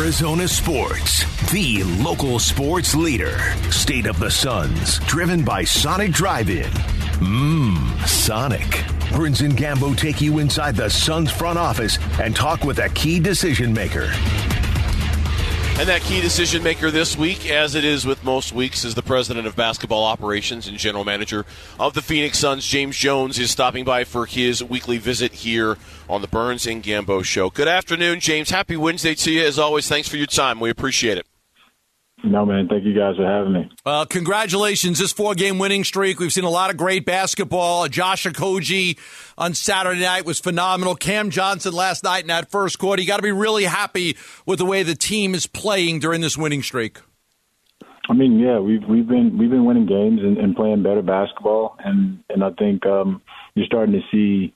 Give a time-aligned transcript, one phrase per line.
[0.00, 3.38] Arizona Sports, the local sports leader.
[3.70, 6.70] State of the Suns, driven by Sonic Drive-In.
[7.20, 8.82] Mmm, Sonic.
[9.12, 13.20] Burns and Gambo take you inside the Suns front office and talk with a key
[13.20, 14.10] decision maker.
[15.80, 19.02] And that key decision maker this week, as it is with most weeks, is the
[19.02, 21.46] president of basketball operations and general manager
[21.78, 22.66] of the Phoenix Suns.
[22.66, 27.24] James Jones is stopping by for his weekly visit here on the Burns and Gambo
[27.24, 27.48] show.
[27.48, 28.50] Good afternoon, James.
[28.50, 29.42] Happy Wednesday to you.
[29.42, 30.60] As always, thanks for your time.
[30.60, 31.29] We appreciate it.
[32.22, 32.68] No, man.
[32.68, 33.70] Thank you guys for having me.
[33.84, 34.98] Uh, congratulations.
[34.98, 36.20] This four game winning streak.
[36.20, 37.88] We've seen a lot of great basketball.
[37.88, 38.98] Josh Okogie
[39.38, 40.94] on Saturday night was phenomenal.
[40.94, 43.00] Cam Johnson last night in that first quarter.
[43.00, 46.36] You got to be really happy with the way the team is playing during this
[46.36, 46.98] winning streak.
[48.08, 51.76] I mean, yeah, we've we've been we've been winning games and, and playing better basketball,
[51.78, 53.22] and and I think um,
[53.54, 54.52] you're starting to see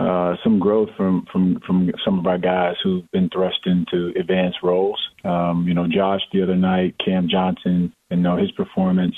[0.00, 4.58] uh, some growth from from from some of our guys who've been thrust into advanced
[4.62, 4.98] roles.
[5.24, 9.14] Um, you know, Josh the other night, Cam Johnson, and you know his performance.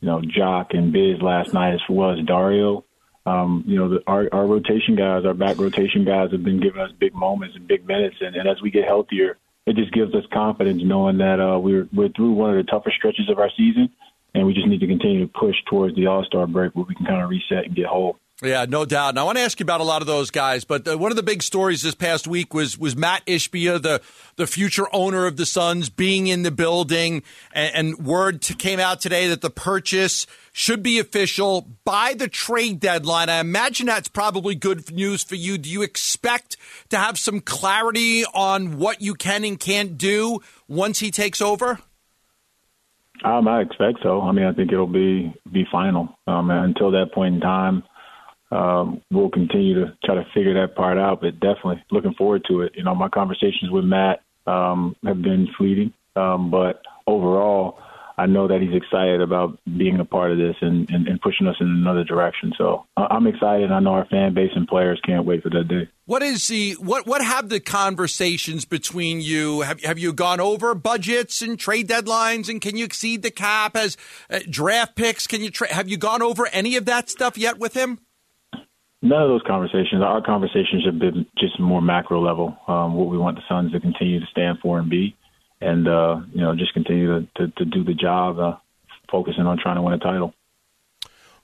[0.00, 2.84] You know, Jock and Biz last night, as well as Dario.
[3.26, 6.80] Um, you know, the, our our rotation guys, our back rotation guys, have been giving
[6.80, 10.14] us big moments and big minutes, and, and as we get healthier, it just gives
[10.14, 13.50] us confidence knowing that uh, we're we're through one of the tougher stretches of our
[13.56, 13.88] season,
[14.34, 16.94] and we just need to continue to push towards the All Star break where we
[16.94, 18.18] can kind of reset and get whole.
[18.44, 19.10] Yeah, no doubt.
[19.10, 21.10] And I want to ask you about a lot of those guys, but uh, one
[21.10, 24.02] of the big stories this past week was was Mat Ishbia, the
[24.36, 27.22] the future owner of the Suns, being in the building,
[27.52, 32.28] and, and word to, came out today that the purchase should be official by the
[32.28, 33.30] trade deadline.
[33.30, 35.56] I imagine that's probably good news for you.
[35.56, 36.58] Do you expect
[36.90, 41.78] to have some clarity on what you can and can't do once he takes over?
[43.24, 44.20] Um, I expect so.
[44.20, 46.10] I mean, I think it'll be be final.
[46.26, 47.84] Um, until that point in time
[48.54, 51.20] um, we'll continue to try to figure that part out.
[51.20, 52.72] But definitely looking forward to it.
[52.74, 57.78] You know, my conversations with Mat um, have been fleeting, um, but overall,
[58.16, 61.48] I know that he's excited about being a part of this and, and, and pushing
[61.48, 62.52] us in another direction.
[62.56, 63.72] So I'm excited.
[63.72, 65.88] I know our fan base and players can't wait for that day.
[66.06, 67.06] What is the what?
[67.06, 69.62] What have the conversations between you?
[69.62, 72.48] Have have you gone over budgets and trade deadlines?
[72.48, 73.96] And can you exceed the cap as
[74.30, 75.26] uh, draft picks?
[75.26, 77.98] Can you tra- have you gone over any of that stuff yet with him?
[79.04, 80.02] None of those conversations.
[80.02, 82.56] Our conversations have been just more macro level.
[82.66, 85.14] Um, what we want the Suns to continue to stand for and be,
[85.60, 88.56] and uh, you know, just continue to, to, to do the job, uh,
[89.12, 90.32] focusing on trying to win a title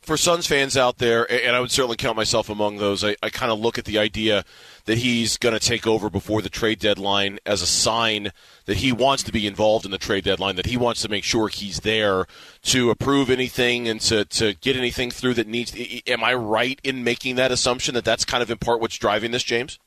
[0.03, 3.29] for Suns fans out there, and I would certainly count myself among those, I, I
[3.29, 4.45] kind of look at the idea
[4.87, 8.33] that he's going to take over before the trade deadline as a sign
[8.65, 11.23] that he wants to be involved in the trade deadline, that he wants to make
[11.23, 12.27] sure he's there
[12.63, 15.77] to approve anything and to, to get anything through that needs.
[16.07, 19.33] Am I right in making that assumption that that's kind of in part what's driving
[19.33, 19.79] this, James?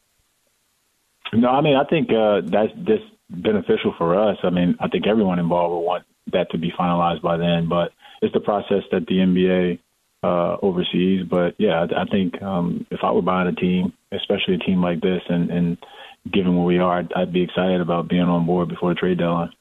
[1.34, 4.38] No, I mean, I think uh, that's just beneficial for us.
[4.44, 7.92] I mean, I think everyone involved will want that to be finalized by then, but
[8.22, 9.80] it's the process that the NBA
[10.24, 11.26] uh, oversees.
[11.30, 14.82] But yeah, I, I think um, if I were buying a team, especially a team
[14.82, 15.78] like this, and, and
[16.32, 19.18] given where we are, I'd, I'd, be excited about being on board before the trade
[19.18, 19.52] deadline.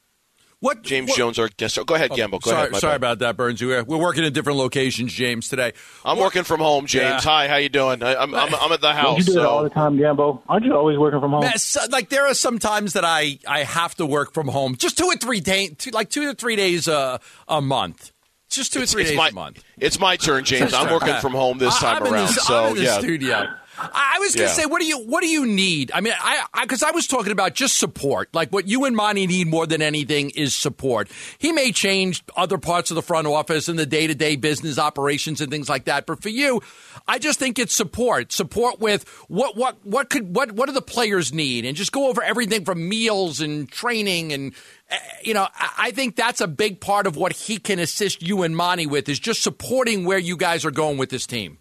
[0.61, 1.77] What James what, Jones, our guest.
[1.87, 2.41] Go ahead, Gambo.
[2.41, 2.81] Go sorry, ahead.
[2.81, 2.97] Sorry bad.
[2.97, 3.61] about that, Burns.
[3.61, 5.49] We're, we're working in different locations, James.
[5.49, 5.73] Today,
[6.05, 6.27] I'm what?
[6.27, 7.25] working from home, James.
[7.25, 7.31] Yeah.
[7.33, 8.01] Hi, how you doing?
[8.01, 9.07] I, am I'm, I'm, I'm at the house.
[9.07, 9.41] Don't you do so.
[9.41, 10.41] it all the time, Gambo?
[10.49, 11.41] Aren't you always working from home?
[11.41, 14.77] Man, so, like there are some times that I I have to work from home,
[14.77, 17.19] just two or three days, like two to three days uh,
[17.49, 18.12] a month.
[18.53, 19.65] Just two or three days my, a month.
[19.79, 20.75] It's my turn, James.
[20.75, 22.27] I'm working from home this time I'm around.
[22.29, 22.99] The, so I'm in the yeah.
[22.99, 23.55] studio.
[23.79, 24.63] I was going to yeah.
[24.63, 25.91] say, what do you what do you need?
[25.95, 28.29] I mean, I because I, I, was talking about just support.
[28.35, 31.11] Like what you and Monty need more than anything is support.
[31.39, 34.79] He may change other parts of the front office and the day to day business
[34.79, 36.61] operations and things like that, but for you,
[37.09, 38.33] I just think it's support.
[38.33, 42.09] Support with what what what could what what do the players need, and just go
[42.09, 44.55] over everything from meals and training and
[44.93, 48.43] Eh, you know, I think that's a big part of what he can assist you
[48.43, 51.59] and Monty with is just supporting where you guys are going with this team.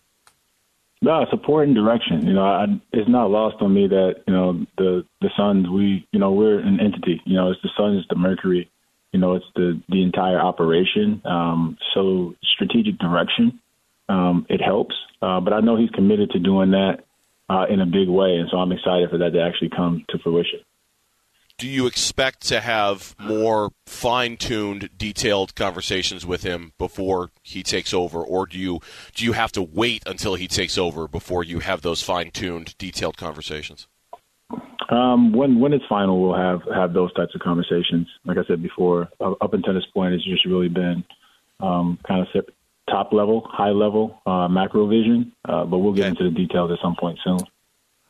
[1.03, 2.27] No, support and direction.
[2.27, 5.67] You know, I, it's not lost on me that you know the the Suns.
[5.67, 7.21] We, you know, we're an entity.
[7.25, 8.69] You know, it's the Suns, it's the Mercury.
[9.11, 11.21] You know, it's the the entire operation.
[11.25, 13.59] Um, so strategic direction,
[14.09, 14.95] um, it helps.
[15.21, 16.99] Uh, but I know he's committed to doing that
[17.49, 20.19] uh, in a big way, and so I'm excited for that to actually come to
[20.19, 20.59] fruition
[21.61, 28.19] do you expect to have more fine-tuned, detailed conversations with him before he takes over,
[28.19, 28.79] or do you
[29.13, 33.15] do you have to wait until he takes over before you have those fine-tuned, detailed
[33.15, 33.87] conversations?
[34.89, 38.07] Um, when when it's final, we'll have have those types of conversations.
[38.25, 41.03] Like I said before, up until this point, it's just really been
[41.59, 42.45] um, kind of
[42.89, 45.31] top level, high level, uh, macro vision.
[45.47, 46.09] Uh, but we'll get okay.
[46.09, 47.37] into the details at some point soon.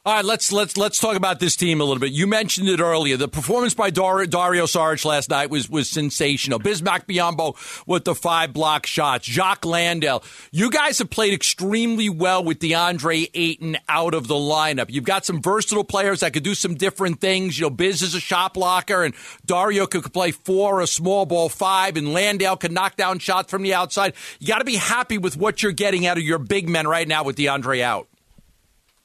[0.03, 2.11] All right, let's let's let's talk about this team a little bit.
[2.11, 3.17] You mentioned it earlier.
[3.17, 6.57] The performance by Dar- Dario Saric last night was was sensational.
[6.57, 7.55] Bismack Biyombo
[7.85, 9.27] with the five block shots.
[9.27, 10.23] Jock Landale.
[10.51, 14.87] You guys have played extremely well with DeAndre Ayton out of the lineup.
[14.89, 17.59] You've got some versatile players that could do some different things.
[17.59, 19.13] You know, Biz is a shot blocker, and
[19.45, 23.61] Dario could play four, a small ball five, and Landale can knock down shots from
[23.61, 24.15] the outside.
[24.39, 27.07] You got to be happy with what you're getting out of your big men right
[27.07, 28.07] now with DeAndre out.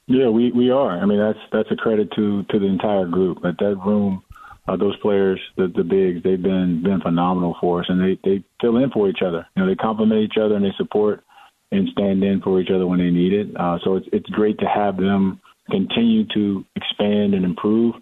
[0.07, 0.97] Yeah, we we are.
[0.97, 3.39] I mean, that's that's a credit to to the entire group.
[3.43, 4.23] At that room,
[4.67, 8.43] uh, those players, the the bigs, they've been been phenomenal for us, and they they
[8.61, 9.45] fill in for each other.
[9.55, 11.23] You know, they complement each other and they support
[11.71, 13.47] and stand in for each other when they need it.
[13.57, 17.95] Uh, so it's it's great to have them continue to expand and improve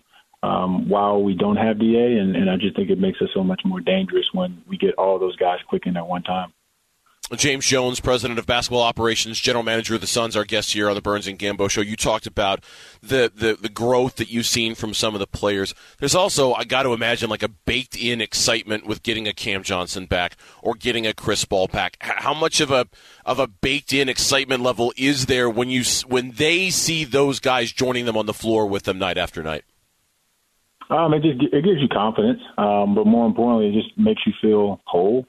[0.44, 3.44] um, while we don't have Da, and, and I just think it makes us so
[3.44, 6.54] much more dangerous when we get all those guys clicking at one time.
[7.34, 10.96] James Jones, president of basketball operations, general manager of the Suns, our guest here on
[10.96, 11.82] the Burns and Gambo show.
[11.82, 12.64] You talked about
[13.02, 15.74] the, the, the growth that you've seen from some of the players.
[15.98, 19.64] There's also, I got to imagine, like a baked in excitement with getting a Cam
[19.64, 21.98] Johnson back or getting a Chris Paul back.
[22.00, 22.88] How much of a
[23.26, 27.72] of a baked in excitement level is there when you when they see those guys
[27.72, 29.64] joining them on the floor with them night after night?
[30.92, 34.34] Um, it just it gives you confidence, um, but more importantly, it just makes you
[34.40, 35.26] feel whole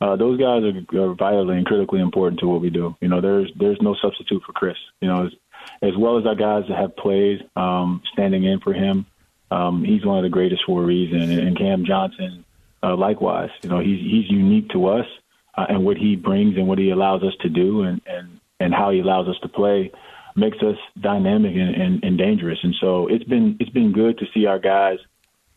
[0.00, 2.96] uh, those guys are, are vitally and critically important to what we do.
[3.00, 4.76] You know, there's there's no substitute for Chris.
[5.00, 5.32] You know, as,
[5.82, 9.06] as well as our guys that have played um, standing in for him,
[9.50, 11.20] um, he's one of the greatest for a reason.
[11.38, 12.44] And Cam Johnson,
[12.82, 15.06] uh, likewise, you know, he's he's unique to us
[15.56, 18.74] uh, and what he brings and what he allows us to do and and and
[18.74, 19.90] how he allows us to play
[20.36, 22.58] makes us dynamic and, and, and dangerous.
[22.62, 24.98] And so it's been it's been good to see our guys,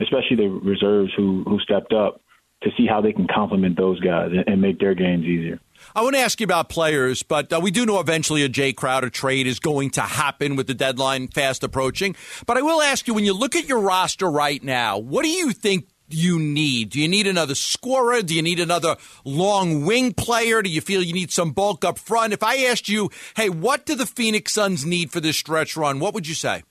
[0.02, 2.20] especially the reserves who who stepped up
[2.64, 5.60] to see how they can complement those guys and, and make their games easier.
[5.96, 8.76] I want to ask you about players, but uh, we do know eventually a Jae
[8.76, 12.16] Crowder trade is going to happen with the deadline fast approaching.
[12.46, 15.30] But I will ask you, when you look at your roster right now, what do
[15.30, 16.92] you think you need?
[16.92, 18.22] Do you need another scorer?
[18.22, 18.96] Do you need another
[19.26, 20.62] long wing player?
[20.62, 22.34] Do you feel you need some bulk up front?
[22.34, 26.00] If I asked you, hey, what do the Phoenix Suns need for this stretch run?
[26.00, 26.64] What would you say?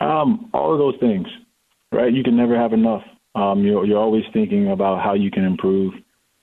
[0.00, 1.26] Um, all of those things,
[1.92, 2.12] right?
[2.12, 3.02] You can never have enough.
[3.38, 5.94] Um, you're, you're always thinking about how you can improve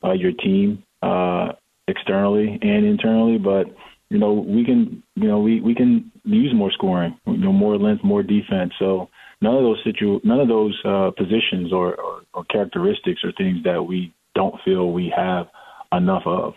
[0.03, 1.49] uh, your team uh,
[1.87, 3.37] externally and internally.
[3.37, 3.65] But
[4.09, 7.77] you know, we can, you know, we, we can use more scoring, you know, more
[7.77, 8.71] length, more defense.
[8.79, 9.09] So
[9.41, 13.63] none of those situ, none of those uh, positions or, or, or characteristics are things
[13.63, 15.47] that we don't feel we have
[15.91, 16.53] enough of.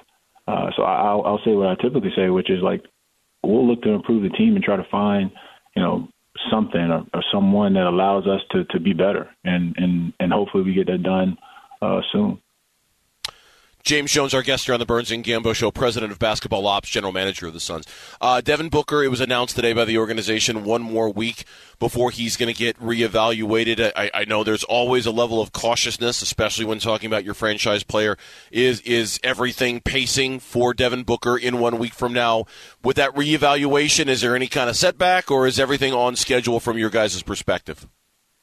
[0.46, 2.84] Uh, so I'll, I'll say what I typically say, which is like
[3.42, 5.30] we'll look to improve the team and try to find,
[5.74, 6.08] you know,
[6.50, 10.64] something or, or someone that allows us to, to be better, and, and, and hopefully
[10.64, 11.36] we get that done
[11.82, 12.40] uh, soon.
[13.88, 16.90] James Jones, our guest here on the Burns and Gambo Show, president of basketball ops,
[16.90, 17.86] general manager of the Suns.
[18.20, 21.44] Uh, Devin Booker, it was announced today by the organization one more week
[21.78, 23.90] before he's going to get reevaluated.
[23.96, 27.82] I, I, know there's always a level of cautiousness, especially when talking about your franchise
[27.82, 28.18] player.
[28.52, 32.44] Is is everything pacing for Devin Booker in one week from now?
[32.84, 36.76] With that reevaluation, is there any kind of setback, or is everything on schedule from
[36.76, 37.88] your guys' perspective?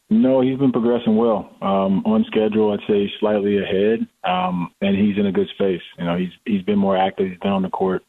[0.09, 1.49] No, he's been progressing well.
[1.61, 5.81] Um, on schedule, I'd say slightly ahead, um, and he's in a good space.
[5.97, 7.27] You know, he's he's been more active.
[7.27, 8.03] He's been on the court.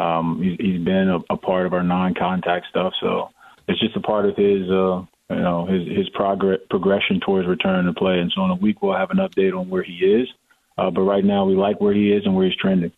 [0.00, 3.30] Um, he's, he's been a, a part of our non-contact stuff, so
[3.68, 7.84] it's just a part of his, uh, you know, his his progress progression towards return
[7.84, 8.18] to play.
[8.18, 10.28] And so in a week, we'll have an update on where he is.
[10.76, 12.92] Uh, but right now, we like where he is and where he's trending.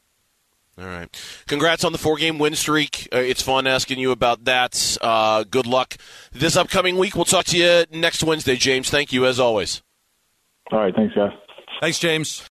[0.81, 1.43] All right.
[1.47, 3.09] Congrats on the four game win streak.
[3.13, 4.97] Uh, it's fun asking you about that.
[5.03, 5.97] Uh, good luck
[6.33, 7.15] this upcoming week.
[7.15, 8.89] We'll talk to you next Wednesday, James.
[8.89, 9.83] Thank you, as always.
[10.73, 10.95] All right.
[10.95, 11.33] Thanks, guys.
[11.81, 12.49] Thanks, James.